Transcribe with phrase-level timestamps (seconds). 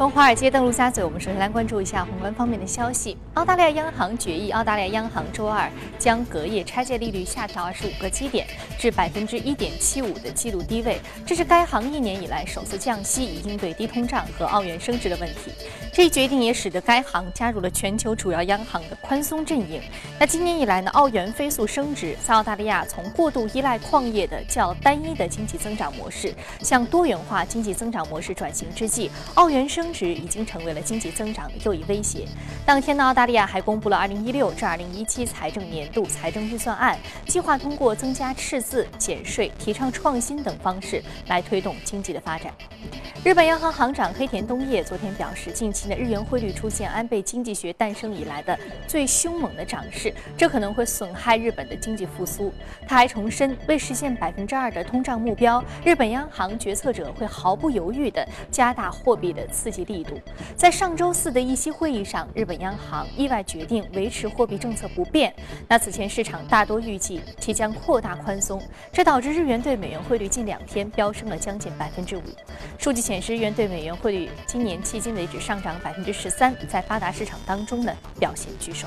[0.00, 3.18] 从华尔街登陆加嘴，我们首先来关注一下宏观方面的消息。
[3.34, 8.46] 澳大利亚央行决议，澳大利亚央行周二将隔夜拆借利率下调二十五个基点
[8.78, 15.52] 至百分之一点七五的纪录低位，这是该行一年以来首次降息，以应对低通胀和澳元升值的问题。
[15.92, 19.82] 这一决定也使得该行加入了全球主要央行的宽松阵营。
[20.18, 29.89] 那今年以来呢，澳元飞速升值，在澳大利亚从过度依赖矿业的较单一的经济增长模式向多元化经济增长模式转型之际，澳元升。
[29.92, 32.26] 值已经成为了经济增长的又一威胁。
[32.64, 42.52] 当天呢，澳大利亚还公布了2016至2017财政年度财政预算案，计划通过增加赤字、减税、提倡创新等方式来推动经济的发展。
[43.22, 52.50] 日本央行行长黑田东叶昨天表示，近期的日元汇率出现安倍经济学诞生以来的最凶猛的涨势，这可能会损害日本的经济复苏。
[52.88, 60.20] 他还重申，为实现百分之二的通胀目标，日本央行决策者会毫不犹豫地加大货币的刺激力度。
[60.56, 65.34] 在上周四的议息会议上，日本央行意外决定维持货币政策不变。
[65.68, 68.60] 那此前市场大多预计其将扩大宽松，
[68.92, 72.22] 这导致日元对美元汇率近两天飙升了将近百分之五。
[72.78, 78.86] 数据显示，日元对美元汇率今年迄今为止上涨百分之十三，在发达市场当中呢表现居首。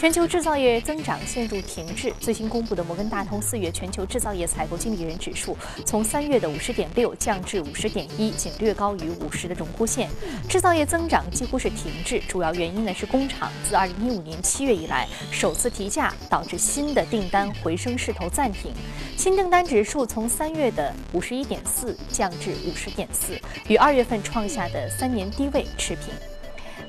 [0.00, 2.10] 全球制造业增长陷入停滞。
[2.18, 10.08] 最新公布的摩根大通四月全球制造业采购经理人指数从三月的五十点六降至五十点一，仅略高于五十的荣枯线。
[10.48, 18.72] 制造业增长几乎是停滞，主要原因呢是工厂自二零一五年七月以来首次提价，导致新的订单回升势头暂停。
[19.18, 26.06] 新订单指数从三月的五十一点四降至五十点四，与二月份创下的三年低位持平。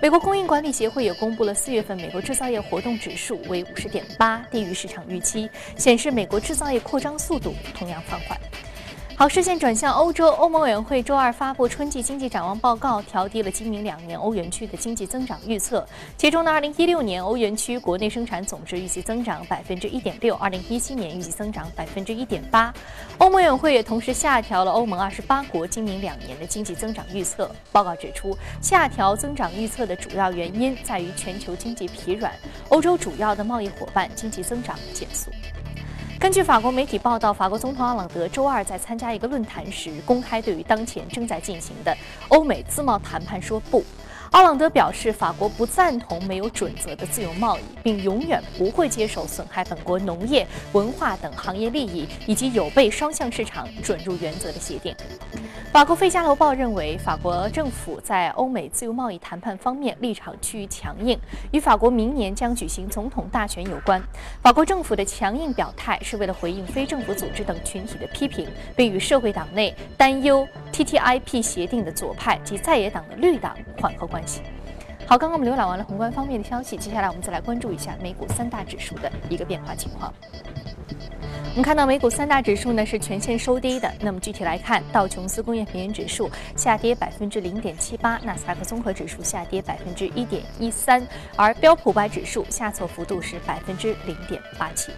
[0.01, 8.35] 美国供应管理协会也公布了四月份美国制造业活动指数为五十点八，低于市场预期，显示美国制造业扩张速度同样放缓。
[9.21, 15.87] 好，视线转向欧洲，欧盟委员会周二发布春季经济展望报告，调低了今明两年欧元区的经济增长预测。
[16.17, 22.73] 其中呢，二零一六年欧元区国内生产总值预计增长百分之一点六，二零一七年预计增长百分之一点八。
[23.19, 27.47] 欧盟委员会也同时下调了欧盟二十八国今明两年的经济增长预测。
[27.71, 32.33] 报告指出，下调增长预测的主要原因在于全球经济疲软，
[32.69, 35.29] 欧洲主要的贸易伙伴经济增长减速。
[36.21, 43.83] 根据法国媒体报道，法国总统奥朗德周二在参加一个论坛时，公开对于当前正在进行的欧美自贸谈判说不。
[44.31, 54.95] 奥朗德表示，法国不赞同没有准则的自由贸易，并永远不会接受损害本国农业、文化等行业利益以及有悖双向市场准入原则的协定。
[55.73, 61.19] 法国《费加罗报》认为，法国政府在欧美自由贸易谈判方面立场趋于强硬，
[61.51, 64.01] 与法国明年将举行总统大选有关。
[64.41, 68.47] 法国政府的强硬表态是为了回应非政府组织等群体的批评，
[68.77, 74.20] 并与社会党内担忧 TTIP 协定的左派及在野党的绿党缓和关。
[75.07, 80.13] 好，刚刚我们浏览完了宏观方面的消息，接下来我们再来关注一下美股三大指数的一个变化情况。
[81.49, 83.93] 我们看到美股三大指数呢是全线收低的。
[83.99, 91.05] 那么具体来看，道琼斯工业平均指数下跌百分之零点七八，纳斯达克综合指数下跌百分之一点一三，
[91.35, 94.93] 而标普百指数下挫幅度是百分之零点八七。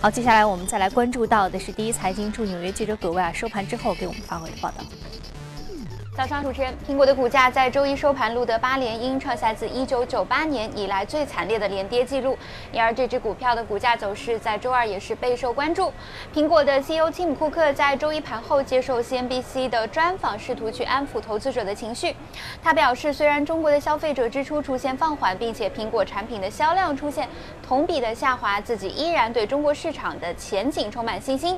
[0.00, 4.76] 好，接下来我们再来关注到的是第一财经驻纽约记者葛维尔收盘之后给我们发回的报道。
[6.18, 12.36] 早上，主持人，苹果的股价在周一收盘录得八连阴，创下自一九九八年以来最惨烈的连跌记录。
[12.72, 15.92] 因而，这只股票的股价走势在周二也是备受关注。
[16.34, 22.16] 苹果的 CEO 蒂姆·库克在周一盘后接受 CNBC 的专访，试图去安抚投资者的情绪。
[22.60, 27.28] 他表示，虽然中国的消费者支出出现放缓，并且苹果产品的销量出现
[27.64, 31.56] 同比的下滑，自己依然对中国市场的前景充满信心。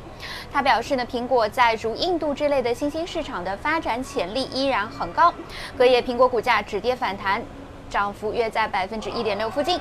[0.53, 4.50] 他表示呢，苹果在如印度之类的新兴市场的发展潜力。
[4.53, 5.33] 依然很高，
[5.77, 7.43] 隔夜苹果股价止跌反弹，
[7.89, 9.81] 涨幅约在百分之一点六附近。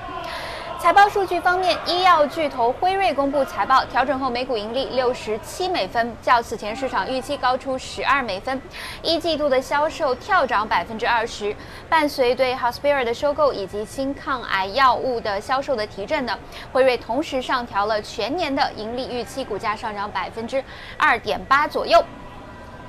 [0.82, 8.62] 财报数据方面，医药巨头辉瑞公布财报，调整后每股盈利六十七美分，较此前市场预期高出十二美分。
[9.02, 11.54] 一季度的销售跳涨百分之二十，
[11.90, 16.40] 伴随对 Hospira 的收购以及新抗癌药物的销售的提振呢，
[16.72, 20.64] 辉瑞同时上调了全年的盈利预期，股价上涨百分之
[20.98, 22.02] 二点八左右。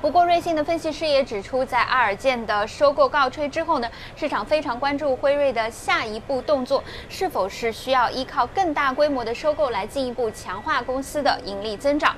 [0.01, 12.15] 不过，瑞信的分析师也指出，在阿尔健的收购告吹之后呢，市场非常关注辉瑞的下一步动作，是否是需要依靠更大规模的收购来进一步强化公司的盈利增长。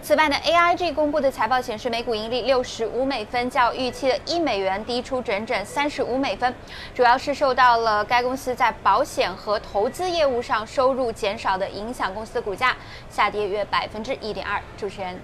[0.00, 6.54] 此外呢，AIG 公布的财报显示，每股盈利六十五美分，较预期的一美元低出整整三十五美分，
[6.94, 12.76] 主要是受到了该公司在保险和投资业务上收入减少的影响，公司的股价
[13.10, 14.62] 下跌约百分之一点二。
[14.76, 15.20] 主持人。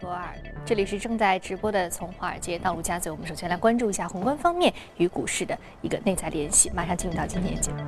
[0.00, 6.70] 博尔，这里是正在直播的从华尔街到陆家嘴，我们首先来关注一下宏观方面与股市的一个内在联系。
[6.70, 7.78] 马上进入到今天的节目。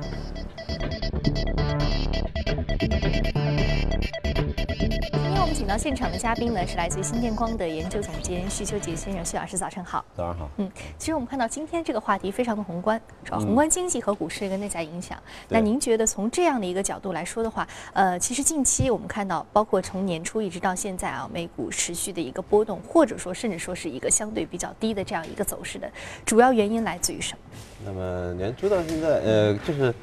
[5.53, 9.23] 请到现场的嘉宾呢，是来自于新电光的研究总监徐秋杰先生。
[9.23, 10.03] 徐老师，早上好。
[10.17, 10.49] 早上好。
[10.57, 15.15] 嗯，其实我们看到今天这个话题非常的宏观，主要宏观经济和股市一个内在影响。
[15.49, 25.87] 那您觉得从这样的一个角度来说的话，呃，其实近期我们看到，包括从年初一直到现在啊，美股持续的一个波动，或者说甚至说是一个相对比较低的这样一个走势的
[26.25, 27.39] 主要原因来自于什么？
[27.85, 29.93] 那么年初到现在，呃，就是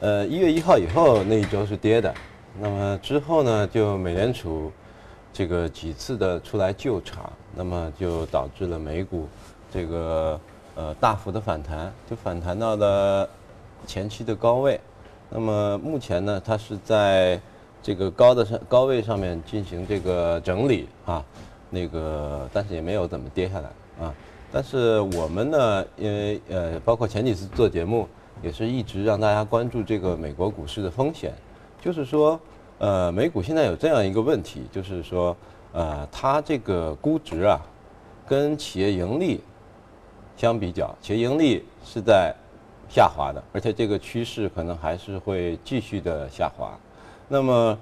[0.00, 2.12] 呃一月一号以后那一周是跌的。
[2.60, 4.72] 那么之后呢，就美联储
[5.38, 9.28] 这个几次的出来救场，那么就导致了美股
[9.72, 10.40] 这个
[10.74, 13.30] 呃大幅的反弹，就反弹到了
[13.86, 14.80] 前期的高位。
[15.30, 17.40] 那么目前呢，它是在
[17.80, 21.24] 这个高的上高位上面进行这个整理啊，
[21.70, 23.70] 那个但是也没有怎么跌下来
[24.04, 24.12] 啊。
[24.50, 28.08] 但是我们呢，因为呃包括前几次做节目，
[28.42, 31.32] 也是一直让大家关注这个美国股市的风险。
[31.80, 32.40] 就是说，
[32.78, 35.36] 呃，美股现在有这样一个问题，就是说，
[35.72, 37.60] 呃，它这个估值啊，
[38.24, 39.40] 跟企业盈利
[40.36, 42.32] 相比较，企业盈利是在
[42.88, 46.70] 下滑的，而且这个趋势可能还是会继续的下滑。
[47.26, 47.78] 那么，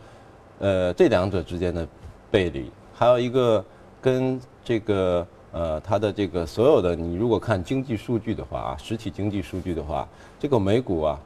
[0.61, 1.87] 呃，这两者之间的
[2.31, 3.63] 背离，还有一个
[4.01, 10.09] 跟这个呃它的这个所有的，你如果看经济数据的话啊，实体经济数据的话，
[10.41, 11.21] 这个美股啊。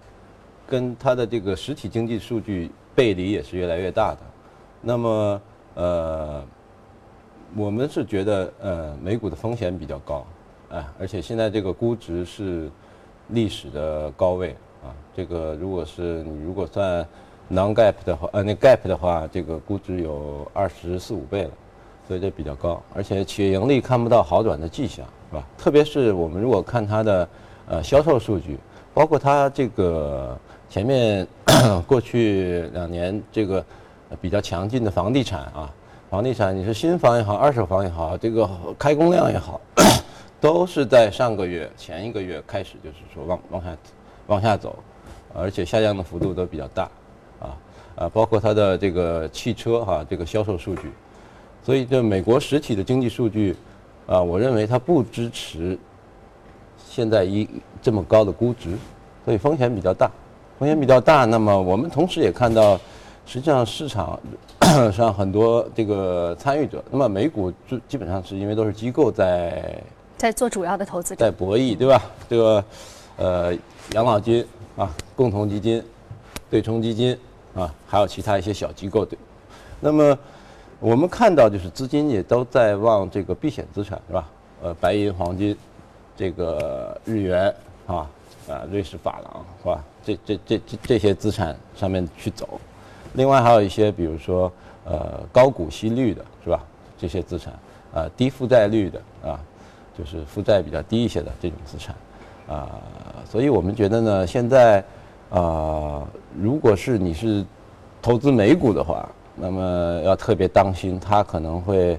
[0.69, 4.19] 跟它的这个实体经济数据背离也是越来越大的，
[4.82, 5.41] 那么
[5.75, 6.44] 呃，
[7.56, 10.26] 我们是觉得呃美股的风险比较高，
[10.69, 12.70] 哎，而且现在这个估值是
[13.29, 14.50] 历史的高位
[14.85, 17.02] 啊，这个如果是你如果算
[17.50, 21.50] non gap 的话，呃那 gap 的话，这个估值有二十四五倍了，
[22.06, 25.47] 所以这比较高，而且企业盈利看不到好转的迹象，是吧？
[25.56, 27.29] 特别是我们如果看它的
[27.67, 28.58] 呃销售数据，
[28.93, 30.38] 包括它这个。
[30.71, 31.27] 前面
[31.85, 33.63] 过去两年这个
[34.21, 35.69] 比较强劲的房地产啊，
[36.09, 39.61] 房地产你是新房也好，二手房也好，这个开工量也好，
[40.41, 43.77] 都是在上个月前一个月开始就是说往往下
[44.29, 44.79] 往下走，
[45.35, 46.85] 而且下降的幅度都比较大，
[47.41, 47.51] 啊
[47.97, 50.93] 啊，包括它的这个汽车哈这个销售数据，
[51.65, 53.57] 所以这美国实体的经济数据
[54.07, 55.77] 啊，我认为它不支持
[56.79, 57.49] 现在一
[57.83, 58.79] 这么高的估值，
[59.25, 60.09] 所以风险比较大。
[60.61, 62.79] 风险比较大，那么我们同时也看到，
[63.25, 64.21] 实际上市场
[64.93, 69.83] 上很多这个参与者，那么美股就基本上是因为都是机构在
[70.19, 72.03] 在做主要的投资，在博弈，对吧？
[72.29, 72.62] 这个
[73.17, 73.55] 呃
[73.95, 74.47] 养老金
[74.77, 75.83] 啊、共同基金、
[76.51, 77.19] 对冲基金
[77.55, 79.19] 啊，还有其他一些小机构对。
[79.81, 80.19] 那么
[80.79, 84.29] 我们看到就是资金也都在往这个避险资产，是吧？
[84.62, 85.57] 呃，白银、黄金，
[86.19, 87.51] 这个日元
[87.87, 88.07] 啊。
[88.49, 89.85] 啊，瑞士法郎是吧？
[90.03, 92.61] 这这这这这些资产上面去走，
[93.15, 94.50] 另外还有一些，比如说
[94.85, 96.65] 呃高股息率的是吧？
[96.99, 97.53] 这些资产
[97.94, 99.41] 啊，低负债率的啊，
[99.97, 101.94] 就是负债比较低一些的这种资产
[102.49, 102.81] 啊，
[103.25, 104.85] 所以我们觉得呢，现在
[105.31, 106.06] 啊，
[106.38, 107.44] 如果是你是
[108.03, 111.99] 投资美股的话，那么要特别当心，它可能会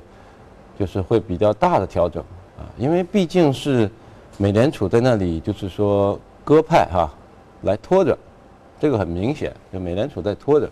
[0.77, 2.21] 就是会比较大的调整
[2.57, 3.89] 啊，因为毕竟是
[4.41, 6.19] 美联储在那里，就是说。
[6.43, 7.07] 鸽派哈，
[7.61, 8.17] 来拖着，
[8.79, 10.67] 这个很明显，就美联储在拖着，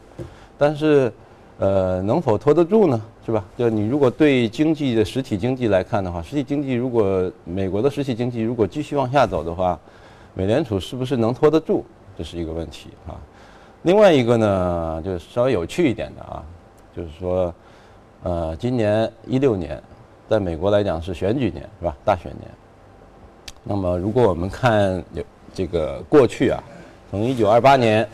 [0.58, 1.14] 但是，
[1.60, 3.00] 呃，能否拖得住呢？
[3.24, 3.46] 是吧？
[3.56, 9.80] 就你如果对经济的实体经济来看的话，实体经济如果美国的实体经济如果继续往下走的话，
[10.34, 11.86] 美联储是不是能拖得住？
[12.18, 13.14] 这是一个问题啊。
[13.84, 16.44] 另外一个呢，就稍微有趣一点的啊，
[16.98, 17.54] 就是说，
[18.24, 19.80] 呃，今年一六年，
[20.28, 21.96] 在美国来讲是选举年，是吧？
[22.04, 22.50] 大选年。
[23.64, 25.24] 那么如果我们看有。
[25.52, 26.64] 这个过去啊，
[27.10, 28.08] 从一九二八年，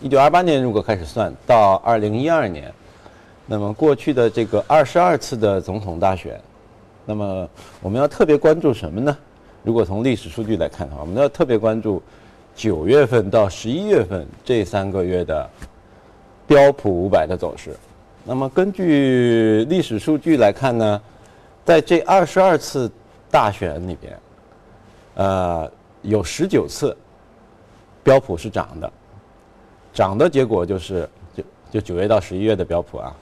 [0.00, 2.72] 一九二八年如果开始算到二零一二年，
[3.46, 6.40] 那么过去的这个二十二次的总统大选，
[7.04, 7.48] 那么
[7.82, 9.16] 我们要特别关注什么呢？
[9.62, 12.02] 如果从历史数据来看的话，我们要特别关注
[12.56, 15.48] 九月份到十一月份这三个月的
[16.46, 17.76] 标普五百的走势。
[18.24, 21.00] 那么根据历史数据来看呢，
[21.62, 22.90] 在这二十二次
[23.30, 24.18] 大选里边，
[25.14, 25.70] 呃。
[26.06, 26.94] 有十九次，
[28.02, 28.92] 标普是涨的，
[29.90, 33.16] 涨的结果就是就就九月到十一月的标普啊，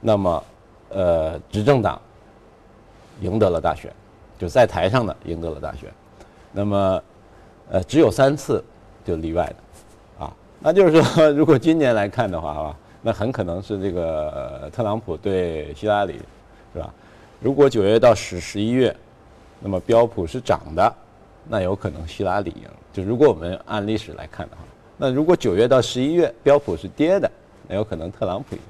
[0.00, 0.44] 那么
[0.90, 2.00] 呃执政党
[3.20, 3.92] 赢得了大选，
[4.38, 5.92] 就在台上的赢得了大选，
[6.52, 7.02] 那么
[7.68, 8.62] 呃只有三次
[9.04, 16.20] 就例外的啊，那就是说 如果今年来看的话啊，那很可能是这个特朗普对希拉里
[16.72, 16.94] 是吧？
[17.40, 18.94] 如果九月到十十一月，
[19.58, 20.94] 那么标普是涨的，
[21.48, 22.68] 那有可能希拉里赢。
[22.92, 24.62] 就如果我们按历史来看的话，
[24.96, 27.30] 那如果九月到十一月标普是跌的，
[27.68, 28.62] 那有可能特朗普赢。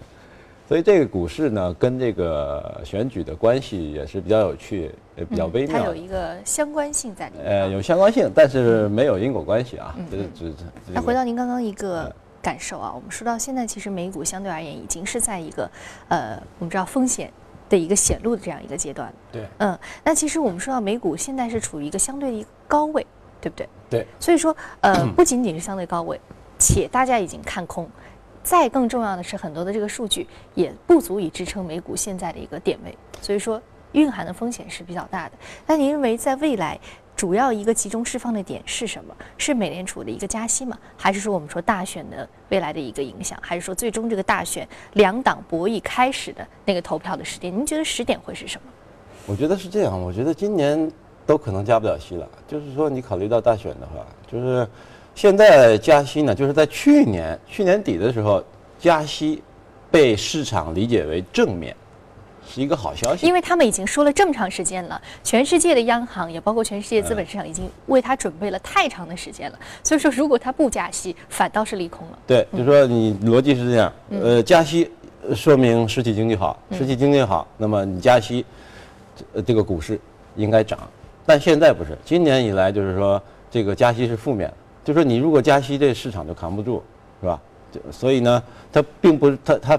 [0.66, 5.78] 所以这个股市呢，跟这个选举的关系也是比较有趣，也比较微妙。
[5.78, 7.46] 它有一个相关性在里面。
[7.46, 9.94] 呃，有相关性，但是没有因果关系啊。
[10.10, 10.64] 这只只。
[10.94, 15.70] 那回到您刚刚一个感受啊，我们说到现在，其实美股相对而言已经是在一个
[16.08, 17.30] 呃，我们知道风险
[17.68, 19.12] 的一个显露的这样一个阶段。
[19.30, 19.42] 对。
[19.58, 23.06] 嗯，那其实我们说到美股现在是处于一个相对的一个高位，
[23.40, 23.68] 对不对？
[23.90, 24.06] 对。
[24.18, 26.20] 所以说，呃，不仅仅是相对高位，
[26.58, 27.88] 且大家已经看空。
[28.42, 33.60] 再更重要的是，很多的这个数据也不足以支撑美股现在的一个点位，所以说
[33.92, 35.32] 蕴含的风险是比较大的。
[35.66, 36.78] 那您认为在未来
[37.16, 39.16] 主要一个集中释放的点是什么？
[39.38, 40.76] 是美联储的一个加息吗？
[40.94, 43.38] 还是说我们说大选的未来的一个影响？
[43.40, 47.50] 还是说最终这个大选两党博弈开始的那个投票的时间？
[47.50, 48.70] 您觉得时点会是什么？
[49.26, 50.92] 我觉得是这样，我觉得今年
[51.26, 52.28] 都可能加不了息了。
[52.46, 54.66] 就是说，你考虑到大选的话，就是。
[55.16, 58.42] 现在加息呢，就是在去年去年底的时候，
[58.80, 59.40] 加息
[59.88, 61.72] 被市场理解为正面，
[62.44, 63.24] 是一个好消息。
[63.24, 69.58] 因为他们已经说了这么长时间了，全世界的央行也包括全世界资本市场已经为它准备了太长的时间了。
[69.84, 72.18] 所以说，如果它不加息，反倒是利空了。
[72.26, 74.90] 对，就说你逻辑是这样，呃，加息
[75.32, 78.44] 说明实体经济好，实体经济好，那么你加息，
[79.32, 80.00] 呃，这个股市
[80.34, 80.76] 应该涨。
[81.26, 84.52] 但现在不是，今年以来就是说这个加息是负面。
[84.84, 86.82] 就是说你如果加息，这市场就扛不住，
[87.20, 87.40] 是吧？
[87.90, 89.78] 所以呢，它并不是它它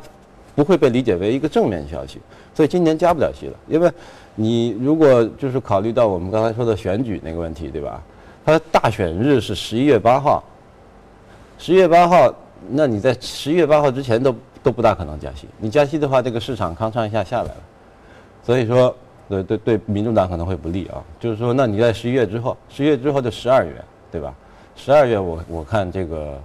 [0.55, 2.19] 不会被理解为一个正面消息，
[2.53, 3.53] 所以今年加不了息了。
[3.67, 3.91] 因为，
[4.33, 8.01] 你如果就是考虑到我们刚才说的选举那个问题，对吧？
[8.43, 10.43] 它的大选日是十一月八号，
[11.59, 12.33] 十一月八号，
[12.69, 15.47] 那你在十一月八号之前都都不大可能加息。
[15.59, 17.57] 你加息的话，这个市场吭嚓一下下来了，
[18.43, 18.95] 所以说，
[19.27, 21.03] 对对对，民主党可能会不利啊。
[21.19, 23.73] 就是说，那你在十一月之后，十一月之后就十二月，
[24.11, 24.33] 对吧？
[24.75, 26.39] 十二月我我看这个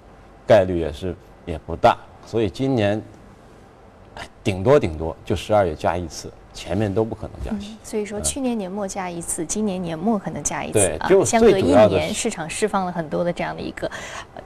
[0.47, 1.15] 概率也是
[1.47, 3.03] 也不大，所以今年
[4.43, 7.77] 顶多顶多就十二月加一次，前面都不可能加息。
[7.83, 11.09] 所以说去年年末加一次，今年年末可能加一次啊。
[11.25, 13.91] 相隔一年，市场释放了很多的这样的一个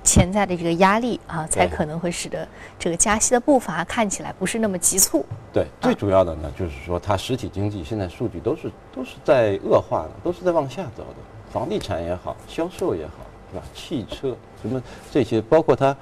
[0.03, 2.47] 潜在的这个压力啊，才可能会使得
[2.79, 5.25] 这个加息的步伐看起来不是那么急促。
[5.53, 11.17] 对，最主要的呢就是说，它实体经济现在数据都是都是在恶化的，都是在往下走的，
[11.53, 13.13] 房地产也好，销售也好。
[13.53, 13.65] 是吧？
[13.73, 14.83] 汽车什么
[15.13, 15.97] 这些，包括它，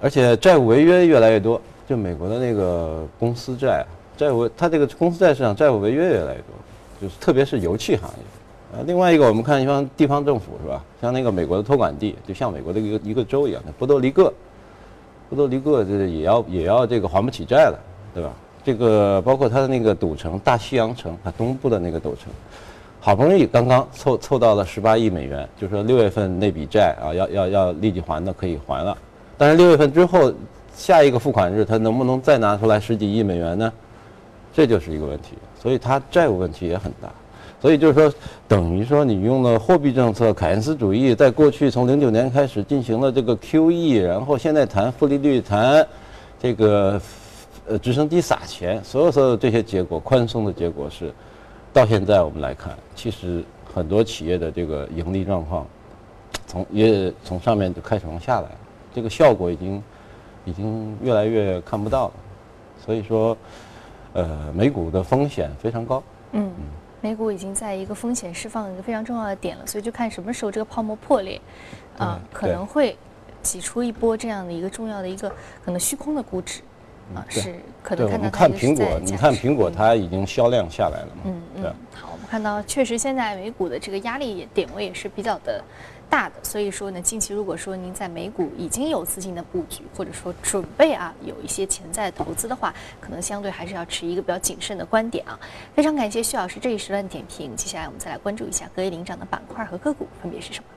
[0.00, 1.60] 而且债务违约越来越多。
[1.86, 3.86] 就美国的那个公司债啊，
[4.16, 6.54] 债务它这个公司债市场债务违约越来越多，
[7.00, 8.76] 就是特别是油气行业。
[8.76, 10.82] 呃，另外一个我们看一方地方政府是吧？
[11.00, 14.32] 像那个美国的托管地，就像美国的一个一个州一样的波多黎各，
[15.28, 17.78] 波多黎各这也要也要这个还不起债了，
[18.12, 18.32] 对吧？
[18.64, 22.24] 这个包括它的那个赌城大西洋城，它东部的那个赌城。
[22.98, 28.98] 好不容易刚刚凑凑到了十八亿美元，就说六月份那笔债啊，要要要立即还的可以还了，
[29.38, 30.32] 但是六月份之后
[30.74, 33.72] 下一个付款日，他能不能再拿出来十几亿美元呢？
[34.56, 37.12] 这就是一个问题，所以它债务问题也很大。
[37.60, 38.10] 所以就是说，
[38.48, 45.86] 等于说你用了货币政策凯恩斯主义，在过去从零九年开始进行了这个 QE，然后现在谈负利率，谈
[46.40, 46.98] 这个
[47.68, 51.12] 呃直升机撒钱，所有所有这些结果，宽松的结果是。
[51.72, 53.44] 到现在我们来看，其实
[53.74, 55.66] 很多企业的这个盈利状况，
[56.46, 58.48] 从也从上面就开始往下来，
[58.94, 59.82] 这个效果已经
[60.46, 62.12] 已经越来越看不到了。
[62.82, 63.36] 所以说，
[64.16, 66.02] 呃，美股的风险非常高。
[66.32, 66.50] 嗯，
[67.02, 71.40] 美股已经在一个风险释放一个非常重要的点了，所以就看什么时候这个泡沫破裂，
[71.98, 72.96] 啊，可能会
[73.42, 75.28] 挤出一波这样的一个重要的一个
[75.64, 76.62] 可能虚空的估值。
[77.14, 77.54] 啊，是
[77.84, 81.22] 可能看到看苹果，你看苹果，它已经销量下来了嘛？
[81.26, 81.74] 嗯嗯。
[81.94, 85.62] 好，我们看到确实现在美股的这个压力点位也是比较的
[86.08, 95.38] 大的，所以说呢，近期如果说您在美股已经有资金的布局，或者说准备啊有一些潜在投资的话，可能相对还是要持一个比较谨慎的观点啊。
[95.74, 100.70] 非常感谢徐老师这一时段点评，接下来我们再来关注一下隔夜领涨的板块和个股分别是什么。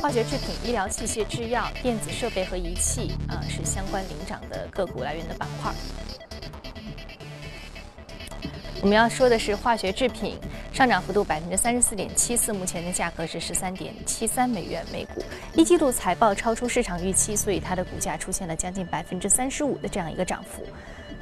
[0.00, 5.70] 化学制品、医疗器械、制药、电子设备和仪器啊，是相关领涨的个股来源的板块。
[8.80, 10.36] 我们要说的是化学制品
[10.72, 15.20] 上涨幅度百分之三十四点七四，目前的价格是十三点七三美元每股。
[15.54, 20.62] 一季度财报超出市场预期，所以它的股价出现了将近百分之三十五的这样一个涨幅。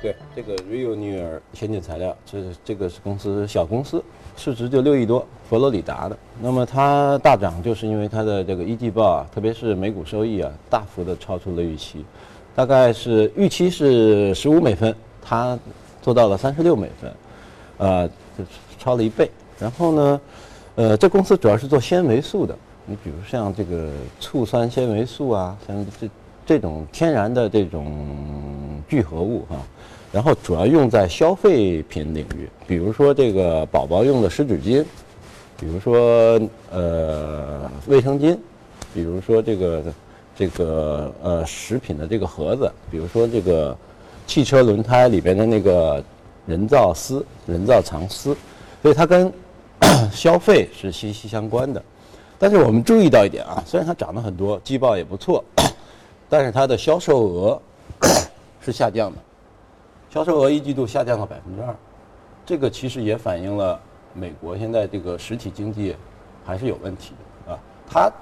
[0.03, 4.05] 对，这个 Rio 尼尔先进材料，这这个是公司小公司，
[4.37, 6.19] 市值就六亿多，佛罗里达的。
[6.43, 12.05] 那么它大涨，就是因为它的这个一季报啊，特别是每股收益啊，大幅的超出了预期，
[12.55, 15.59] 大概是预期是十五美分，它
[16.03, 17.11] 做到了三十六美分，
[17.79, 18.45] 呃，就
[18.79, 19.31] 超了一倍。
[19.59, 20.21] 然后呢，
[20.75, 23.91] 呃，这公司主要是做纤维素的，你比如像这个
[24.21, 26.09] 醋酸纤维素啊，像这
[26.45, 29.57] 这种天然的这种聚合物哈、
[30.13, 34.85] 然后主要用在消费品领域，比如说这个宝宝用的湿纸巾，
[35.59, 36.41] 比如说
[36.71, 38.39] 呃卫生巾，
[38.95, 39.83] 比如说这个
[40.37, 43.77] 这个呃食品的这个盒子，比如说这个
[44.27, 46.05] 汽车轮胎里边的那个
[46.47, 48.37] 人造丝、人造长丝，
[48.81, 49.33] 所以它跟
[50.13, 51.83] 消费是息息相关的。
[52.39, 55.43] 但是我们注意到一点啊，虽然它涨得很多，季报也不错，
[56.29, 57.63] 但是它的销售额
[58.61, 59.17] 是下降的，
[60.11, 61.75] 销售额一季度下降了百分之二，
[62.45, 63.81] 这个其实也反映了
[64.13, 65.97] 美国现在这个实体经济
[66.45, 67.13] 还是有问题
[67.47, 67.59] 的啊。
[67.89, 68.13] 它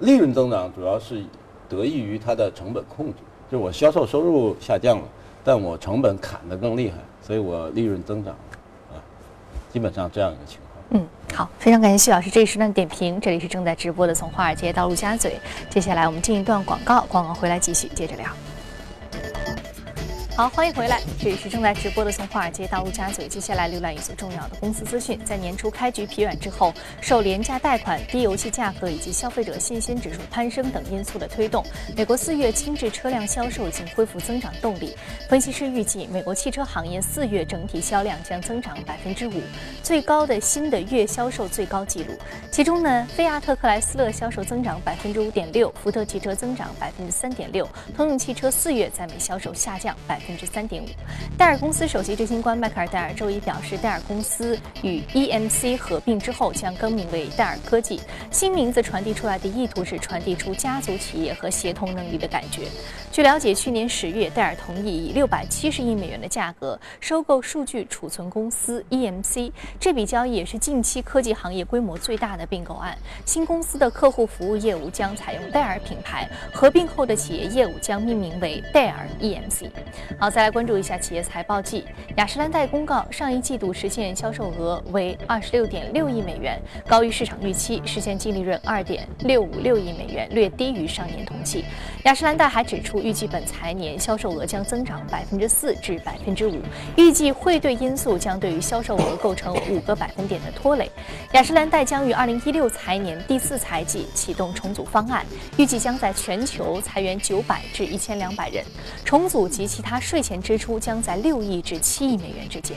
[0.00, 1.22] 利润增长主要是
[1.68, 3.14] 得益于它的成本控制，
[3.50, 5.04] 就是我销售收入下降了，
[5.48, 8.40] 但我成本砍得更厉害，所以我利润增长了
[8.92, 9.00] 啊，
[9.72, 10.84] 基本上这样一个情况。
[10.90, 13.18] 嗯，好，非常感谢徐老师这一时段的点评。
[13.18, 15.40] 这里是正在直播的从华尔街到陆家嘴，
[15.70, 18.26] 接下来我们进一段广告，广告回来继续接着聊。
[20.38, 23.26] 好，欢迎回来，这里是正在直播的从华尔街到陆家嘴。
[23.26, 25.18] 接下来浏览一组重要的公司资讯。
[25.24, 31.64] 在年初开局疲软之后，受廉价贷款、低油气价格以及消费者信心指数攀升等因素的推动，
[31.96, 34.94] 美国四月轻质车辆销售已经恢复增长动力。
[35.28, 39.42] 分析师预计，美国汽车行业四月整体销量将增长百分之五，
[39.82, 42.16] 最高的新的月销售最高纪录。
[42.52, 50.86] 其中呢，菲亚特克莱斯勒销售增长百分之五点六，福特汽车增长百分之三点六，通用汽车四月在美销售下降百分之三点五。
[51.38, 57.98] 戴尔公司首席执行官迈克尔·戴尔周一表示，戴尔公司与 EMC 合并之后将更名为戴尔科技。
[58.30, 62.68] 新名字传递出来的意图是传递出家族企业和协同能力的感觉。
[63.10, 69.50] 据了解，去年十月，戴尔同意以六百七十亿美元的价格收购数据储存公司 EMC。
[69.80, 72.96] 这笔交易也是近期科技行业规模最大的并购案。
[73.24, 79.70] 新公司的客户服务业务将采用戴尔品牌，合并后的企业业务将命名为戴尔 EMC。
[80.20, 81.84] 好，再来关注一下企业财报季。
[82.16, 91.64] 雅诗兰黛公告，上一季度实现销售额为二十六点六亿美元，高于市场预期，实现净利润二点六五六亿美元，略低于上年同期。
[92.02, 96.60] 雅诗兰黛还指出，预计本财年销售额将增长百分之四至百分之五，
[96.96, 100.90] 预计汇兑因素将对于销售额构成五个百分点的拖累。
[101.30, 105.24] 雅诗兰黛将于二零一六财年第四财季启动重组方案，
[105.56, 108.64] 预计将在全球裁员九百至一千两百人，
[109.04, 112.76] 重组及其他税前支出将在六亿至七亿美元之间。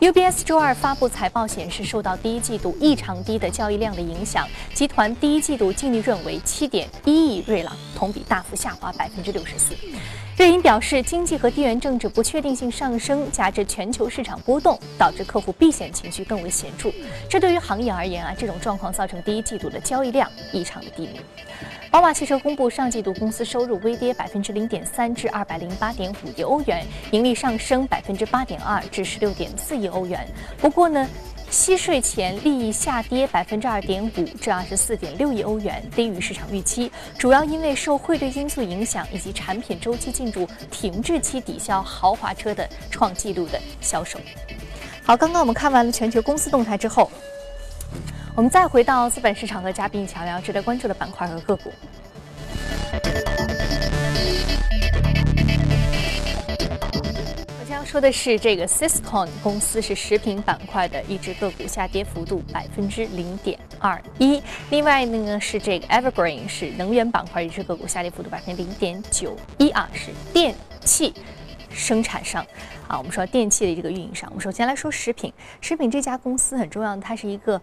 [0.00, 9.74] UBS 周二发布财报显示，受到第一季度异常低的交易量的影响，集团第一季度净利润为七点一亿瑞郎，同比大幅下滑百分之六十四。
[10.36, 16.92] 瑞银表示，经济和地缘政治不确定性上升，加之全球市场波动，导致客户避险情绪更为显著。
[17.30, 21.20] 这对于行业而言啊，这种状况造成第一季度的交易量异常的低迷。
[21.96, 30.28] 宝马汽车公布上季度公司收入微跌百分之零点三至二百零八点五亿欧元，盈利上升百分之八点二至十六点四亿欧元。
[30.58, 31.08] 不过呢，
[31.48, 44.18] 息税前利益下跌百分之二点五至二十四点六亿欧元，低于市场预期，主要因为受汇兑因素影响以及产品周期进入停滞期抵消豪华车的创纪录的销售。
[45.02, 47.10] 好，刚刚我们看完了全球公司动态之后。
[48.36, 51.72] 我们再回到资本市场和嘉宾一起聊值得关注的板块和个股。
[57.58, 64.42] 我将要说的是，这个 Cisco 公司是食品板块的一只个股，下跌幅度百分之零点二一。
[64.68, 71.14] 另外呢是这个 Evergreen 是能源板块一只个股，下跌幅度百分之零点九一啊，是电器
[71.70, 72.46] 生产商
[72.86, 72.98] 啊。
[72.98, 77.58] 我们说电器的这个运营商，我们首先来说食品，食品这家公司很重要，它是一个。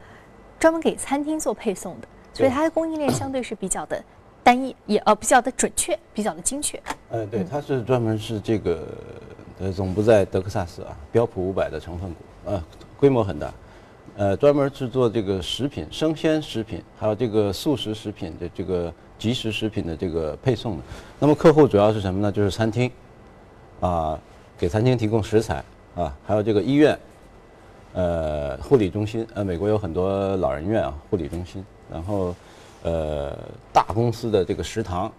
[0.59, 4.01] 专门给餐厅做配送的，所以它的供应链相对是比较的
[4.41, 6.81] 单一，也呃比较的准确，比较的精确。
[7.09, 8.87] 呃，对，它是专门是这个，
[9.59, 12.63] 呃，总部在德克萨斯啊，标普五百的成分股，呃，
[12.97, 13.53] 规模很大，
[14.15, 20.83] 呃，专门制作这个食品、生鲜食品，还有这个速食食品的这个即食食品的这个配送的。
[21.19, 22.31] 那么客户主要是什么呢？
[22.31, 22.89] 就是餐厅，
[23.79, 24.19] 啊，
[24.57, 25.63] 给餐厅提供食材
[25.95, 26.97] 啊，还有这个医院。
[27.93, 32.35] 呃，护理中心，呃，美国有很多老人院啊，护理中心，然后，
[32.81, 33.37] 呃，
[33.71, 35.11] 大公司的这个食堂、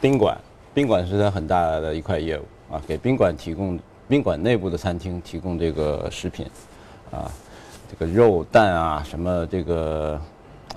[0.00, 0.36] 宾馆，
[0.74, 6.46] 宾馆是它很大的一块业务啊，给宾馆提供宾馆内部的餐厅提供这个食品，
[7.10, 7.30] 啊，
[7.90, 10.20] 这个肉蛋啊，什么这个，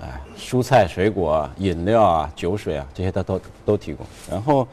[0.00, 4.06] 哎，蔬菜水果、饮料啊、酒水啊，这些它都都提供。
[4.30, 4.66] 然后，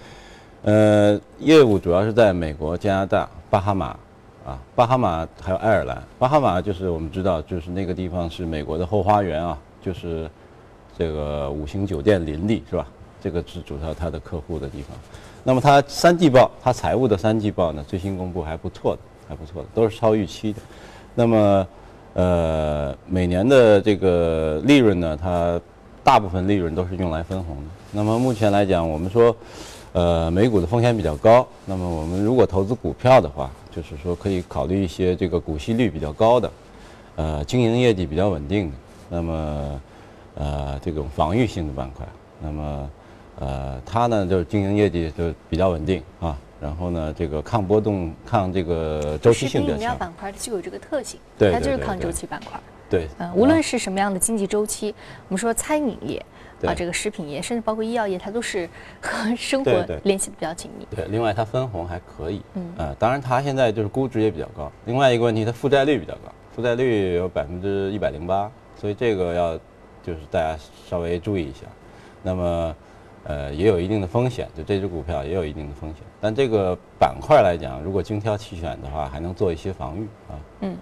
[0.62, 3.98] 呃，业务主要是在美国、加拿大、巴哈马，
[4.46, 6.04] 啊，巴哈马还有爱尔兰。
[6.20, 10.30] 巴哈马就是我们知道，就是那个地方是美国的后花园啊，就是
[10.98, 12.86] 这个五星酒店林立，是吧？
[13.22, 14.98] 这个是主要他的客户的地方。
[15.46, 20.60] 那么它三季报，它财务的三季报呢，最新公布还不错的，还不错的，都是超预期的。
[21.16, 21.68] 那么，
[22.14, 25.60] 呃，每年的这个利润呢，它
[26.04, 27.64] 大部分利润都是用来分红的。
[27.92, 29.34] 那么目前来讲，我们说，
[29.94, 31.48] 呃，美股的风险比较高。
[31.66, 36.52] 那么我们如果投资股票的话，就是说可以考虑一些这个股息率比较高的，
[37.16, 38.76] 呃，经营业绩比较稳定的，
[39.10, 39.82] 那么，
[40.36, 42.06] 呃，这种防御性的板块。
[42.42, 42.90] 那么。
[43.40, 49.82] 呃，它呢就是经营业绩就比较稳定啊，然后呢，这个抗波动、抗这个周期性比较强。
[49.82, 52.60] 饮料板块具有这个特性，对，它就是抗周期板块。
[52.94, 54.94] 对，嗯，无论是什么样的经济周期，
[55.28, 56.24] 我们说餐饮业
[56.64, 58.70] 啊，这个食品业，甚至包括医药业，它都是
[59.02, 59.72] 和生活
[60.04, 60.88] 联系的比较紧密。
[60.96, 64.72] 对，另外它分红还可以，嗯，呃，当然它现在就是估值也比较高。
[64.86, 69.58] 另外一个问题，它负债率比较高，负债率有百分之一百零八，所以这个要
[70.04, 70.56] 就是大家
[70.88, 71.66] 稍微注意一下。
[72.22, 72.76] 那么。
[73.26, 76.04] 呃，也有一定的风险，就这只股票也有一定的风险。
[76.20, 80.36] 但这个板块来讲，如果精挑细选的话，还能做一些防御啊。
[80.60, 80.78] 嗯，好，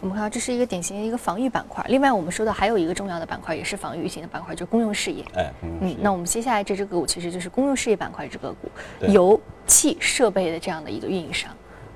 [0.00, 1.84] 我们看到这是一个典型的一个防御板块。
[1.88, 5.24] 另外，我们说到还有一个重要的板块，也是防御型的板块，就是公用事业。
[5.34, 8.70] 哎，嗯，那我们接下来这只个股其实就是公用事业板块这个股，
[9.08, 11.50] 油气设备的这样的一个运营商。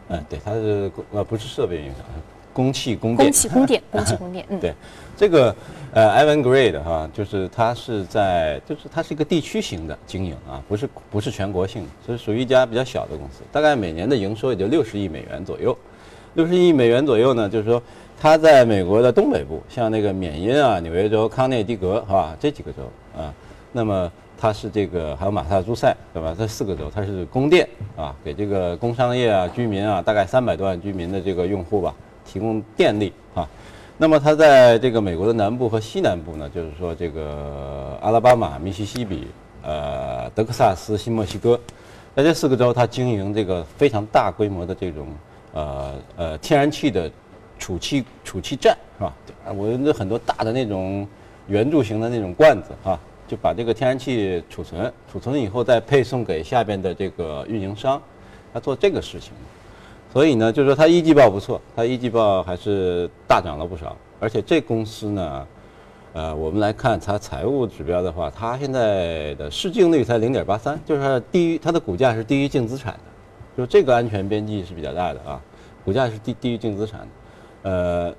[0.09, 2.05] 嗯，对，它是呃不是设备运营商。
[2.55, 4.45] 供气供电，供气供电，供气供电。
[4.51, 4.75] 嗯，对，
[5.17, 5.57] 这个
[5.91, 15.75] 呃，Ivan Grade 哈，就是它是在，就是它是一个地区型的经营啊，不是不是全国性的，所以属于一家比较小的公司，大概每年的营收也就六十亿美元左右。
[16.35, 17.83] 六十亿美元左右呢，就是说
[18.21, 22.37] 它在美国的东北部，像那个缅因啊、纽约州、康涅狄格，是吧？
[22.41, 22.83] 这几个州
[23.17, 23.33] 啊，
[23.73, 26.35] 那么它是这个还有马萨诸塞，对吧？
[26.39, 31.95] 这四个州它是供电啊，给这个工商业啊、居民啊，大概三百多万居民的这个用户吧。
[32.25, 33.47] 提供电力啊，
[33.99, 39.27] 那么它在这个美国的南部和西南部呢，就是说这个阿拉巴马、密西西比、
[39.61, 41.59] 呃德克萨斯、新墨西哥，
[42.15, 45.09] 在这四个州，它经营这个非常大规模的这种
[45.53, 47.11] 呃呃天然气的
[47.59, 49.15] 储气储气站是吧？
[49.55, 51.07] 我有很多大的那种
[51.47, 58.01] 圆柱形的那种罐子啊，就把这个天然气储存，储存以后再配送给下边的这个运营商，
[58.53, 59.33] 他做这个事情。
[60.13, 63.97] 所以呢，就是说它一季报不错，它一季报还是大涨了不少。
[64.21, 65.47] 而且这公司呢，
[66.13, 73.01] 呃，我们来看它财务指标的话，它现在的市净率才零点八三，就是低于它的股价是低于净资产的，
[73.57, 75.41] 就这个安全边际是比较大的啊。
[75.85, 77.07] 股价是低低于净资产的，
[77.63, 78.15] 呃，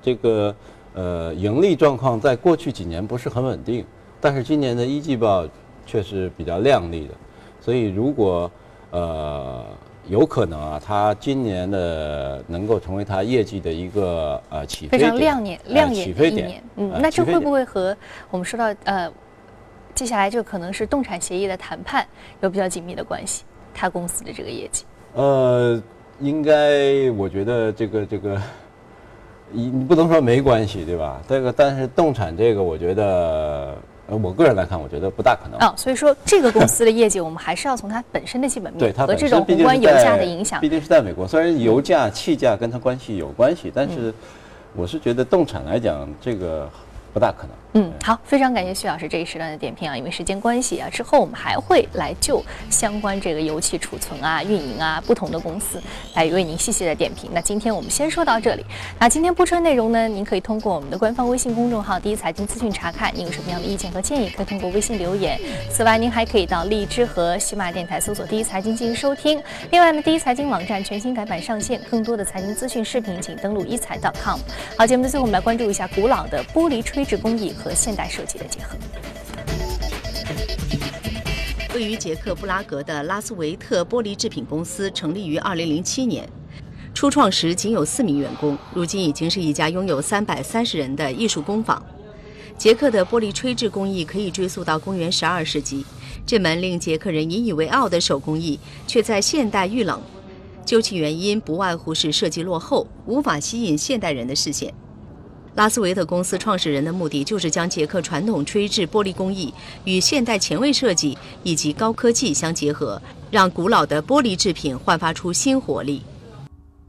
[0.00, 0.54] 这个
[0.94, 3.84] 呃盈利状况在过去几年不是很稳定，
[4.20, 5.46] 但是今年的一季报
[5.84, 7.14] 却是比较亮丽的。
[7.60, 8.50] 所以如果
[8.90, 9.64] 呃。
[10.06, 16.64] 有可能啊，它今年的能够成为它业绩的一个呃起飞点，非常亮眼亮眼的一点。
[16.76, 17.94] 嗯，那这会不会和
[18.30, 19.12] 我们说到呃，
[19.94, 22.06] 接下来就可能是动产协议的谈判
[22.40, 23.44] 有比较紧密的关系？
[23.74, 24.84] 它公司的这个业绩？
[25.14, 25.82] 呃，
[26.20, 28.40] 应该我觉得这个这个，
[29.50, 31.20] 你你不能说没关系，对吧？
[31.28, 33.74] 这个但是动产这个，我觉得。
[34.10, 35.74] 呃，我个人来看，我觉得不大可能啊。
[35.76, 40.58] 所以说，这个公司的业绩，我们还是要从它本身的基本面和这种宏观油价的影响。
[40.62, 44.10] 毕竟是在美国，虽然油价、气价跟它关系有关系，但是
[44.74, 46.66] 我是觉得动产来讲，这个
[47.12, 47.50] 不大可能。
[47.74, 55.80] 嗯，好，非常感谢徐老师这一时段的点评啊，因为时间关系啊，之后我们还会来就相关这个油气储存啊、运营啊不同的公司
[56.14, 57.30] 来为您细细的点评。
[57.32, 58.64] 那今天我们先说到这里。
[58.98, 63.14] 那今天播出的内容呢，您可以通过我们的官方微信公众号“第一财经资讯”查看。
[63.14, 65.38] 您有什么样的意见和建议，可以通过微信留言。
[65.70, 69.42] 此外，您还可以到荔枝和喜马电台搜索“第一财经”进行收听。
[69.70, 74.40] 另外呢，第一财经网站全新改版上线，更多的财经资讯视频，请登录一财 .com。
[74.76, 77.54] 好，节目的最后，我们来关注一下古老的玻璃吹制工艺。
[77.58, 78.76] 和现代设计的结合。
[81.74, 86.28] 位于捷克布拉格的拉斯维特玻璃制品公司成立于2007年，
[86.94, 91.80] 初创时仅有四名员工，如今已经是一家拥有330人的艺术工坊。
[92.56, 95.84] 捷克的玻璃吹制工艺可以追溯到公元12世纪，
[96.26, 100.00] 这门令捷克人引以为傲的手工艺却在现代遇冷。
[100.64, 104.74] 究其原因，不外乎是设计落后，无法吸引现代人的视线。
[105.58, 116.00] 拉斯维特公司创始人的目的就是将捷克传统吹制玻璃工艺与现代前卫设计以及高科技相结合，让古老的玻璃制品焕发出新活力。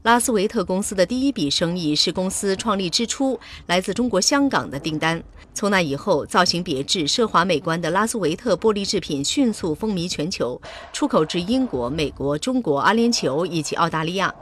[0.02, 5.20] 拉斯维特公司的第一笔生意是公司创立之初来自中国香港的订单。
[5.52, 14.32] 从那以后，造型别致、奢华美观的拉斯维特玻璃制品迅速风靡全球，出口至英国、美国、中国、阿联酋以及澳大利亚。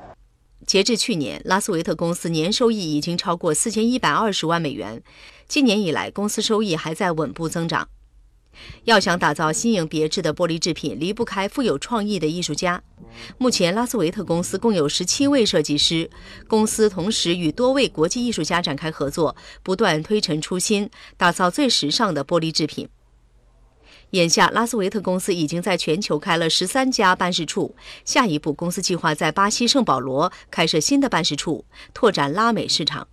[0.69, 5.03] 截至去年，拉斯维特公司年收益已经超过四千一百二十万美元。
[5.49, 7.89] 今年以来，公司收益还在稳步增长。
[8.85, 12.83] 要想打造新颖别致的玻璃制品，离不开富有创意的艺术家。
[13.39, 16.11] 目前，拉斯维特公司共有十七位设计师。
[16.47, 22.87] 公司同时与多位国际艺术家展开合作，不断推陈出新，打造最时尚的玻璃制品。
[24.11, 27.75] 眼下，拉斯维特公司已经在全球开了十三家办事处。
[28.05, 33.07] 下一步，公司计划在巴西圣保罗开设新的办事处，拓展拉美市场。